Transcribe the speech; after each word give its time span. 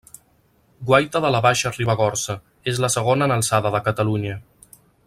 Guaita 0.91 1.21
de 1.25 1.31
la 1.35 1.41
Baixa 1.47 1.73
Ribagorça, 1.77 2.37
és 2.73 2.83
la 2.87 2.93
segona 2.97 3.31
en 3.31 3.39
alçada 3.39 3.77
de 3.77 3.87
Catalunya. 3.91 4.41